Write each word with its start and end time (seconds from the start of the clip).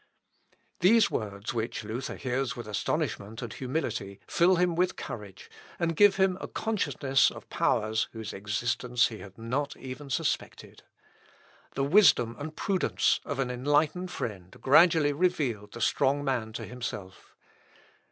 These 0.79 1.11
words, 1.11 1.53
which 1.53 1.83
Luther 1.83 2.15
hears 2.15 2.55
with 2.55 2.67
astonishment 2.67 3.43
and 3.43 3.53
humility, 3.53 4.19
fill 4.25 4.55
him 4.55 4.73
with 4.73 4.95
courage, 4.95 5.47
and 5.77 5.95
give 5.95 6.15
him 6.15 6.39
a 6.41 6.47
consciousness 6.47 7.29
of 7.29 7.47
powers, 7.51 8.09
whose 8.11 8.33
existence 8.33 9.09
he 9.09 9.19
had 9.19 9.37
not 9.37 9.77
even 9.77 10.09
suspected. 10.09 10.81
The 11.75 11.83
wisdom 11.83 12.35
and 12.39 12.55
prudence 12.55 13.19
of 13.25 13.37
an 13.37 13.51
enlightened 13.51 14.09
friend 14.09 14.55
gradually 14.59 15.13
reveal 15.13 15.67
the 15.67 15.81
strong 15.81 16.23
man 16.23 16.51
to 16.53 16.65
himself. 16.65 17.35